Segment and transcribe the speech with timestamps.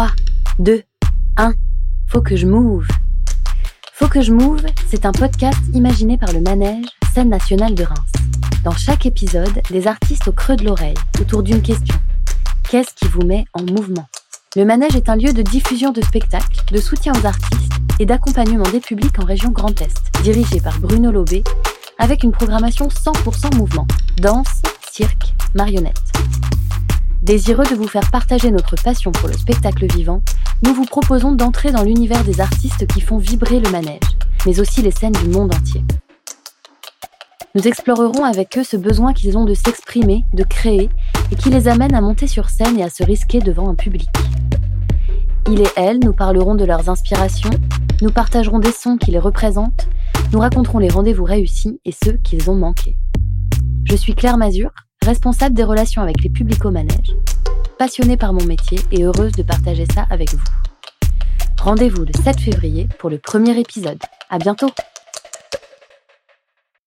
[0.00, 0.12] 3,
[0.60, 0.82] 2,
[1.36, 1.52] 1.
[2.08, 2.86] Faut que je move.
[3.92, 8.10] Faut que je move, c'est un podcast imaginé par le Manège, scène nationale de Reims.
[8.64, 11.94] Dans chaque épisode, des artistes au creux de l'oreille, autour d'une question.
[12.70, 14.08] Qu'est-ce qui vous met en mouvement?
[14.56, 18.70] Le Manège est un lieu de diffusion de spectacles, de soutien aux artistes et d'accompagnement
[18.70, 21.44] des publics en région Grand Est, dirigé par Bruno Lobé,
[21.98, 23.86] avec une programmation 100% mouvement,
[24.16, 25.99] danse, cirque, marionnette.
[27.22, 30.22] Désireux de vous faire partager notre passion pour le spectacle vivant,
[30.64, 34.00] nous vous proposons d'entrer dans l'univers des artistes qui font vibrer le manège,
[34.46, 35.84] mais aussi les scènes du monde entier.
[37.54, 40.88] Nous explorerons avec eux ce besoin qu'ils ont de s'exprimer, de créer,
[41.30, 44.08] et qui les amène à monter sur scène et à se risquer devant un public.
[45.46, 47.50] Ils et elles nous parleront de leurs inspirations,
[48.00, 49.88] nous partagerons des sons qui les représentent,
[50.32, 52.96] nous raconterons les rendez-vous réussis et ceux qu'ils ont manqués.
[53.84, 54.70] Je suis Claire Mazur,
[55.04, 57.14] responsable des relations avec les publics au manège,
[57.78, 60.44] passionnée par mon métier et heureuse de partager ça avec vous.
[61.58, 63.98] Rendez-vous le 7 février pour le premier épisode.
[64.28, 64.70] À bientôt!